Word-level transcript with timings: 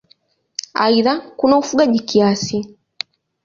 Aidha 0.73 1.21
kuna 1.35 1.57
ufugaji 1.57 1.99
kiasi. 1.99 2.75